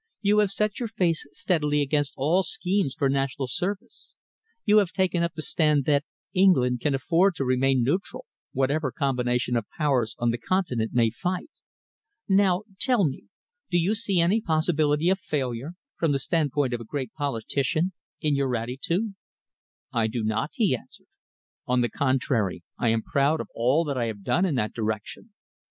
You 0.21 0.39
have 0.39 0.49
set 0.49 0.79
your 0.79 0.87
face 0.87 1.27
steadily 1.31 1.83
against 1.83 2.15
all 2.17 2.41
schemes 2.41 2.95
for 2.97 3.07
national 3.07 3.45
service. 3.45 4.15
You 4.65 4.79
have 4.79 4.91
taken 4.91 5.21
up 5.21 5.33
the 5.35 5.43
stand 5.43 5.85
that 5.85 6.05
England 6.33 6.81
can 6.81 6.95
afford 6.95 7.35
to 7.35 7.45
remain 7.45 7.83
neutral, 7.83 8.25
whatever 8.51 8.91
combination 8.91 9.55
of 9.55 9.69
Powers 9.77 10.15
on 10.17 10.31
the 10.31 10.39
Continent 10.39 10.89
may 10.91 11.11
fight. 11.11 11.51
Now 12.27 12.63
tell 12.79 13.05
me, 13.07 13.25
do 13.69 13.77
you 13.77 13.93
see 13.93 14.19
any 14.19 14.41
possibility 14.41 15.07
of 15.11 15.19
failure, 15.19 15.73
from 15.97 16.13
the 16.13 16.17
standpoint 16.17 16.73
of 16.73 16.81
a 16.81 16.83
great 16.83 17.13
politician, 17.13 17.91
in 18.21 18.35
your 18.35 18.55
attitude?" 18.55 19.13
"I 19.93 20.07
do 20.07 20.23
not," 20.23 20.49
he 20.53 20.75
answered. 20.75 21.09
"On 21.67 21.81
the 21.81 21.89
contrary, 21.89 22.63
I 22.75 22.87
am 22.89 23.03
proud 23.03 23.39
of 23.39 23.49
all 23.53 23.83
that 23.83 23.99
I 23.99 24.05
have 24.05 24.23
done 24.23 24.45
in 24.45 24.55
that 24.55 24.73
direction. 24.73 25.35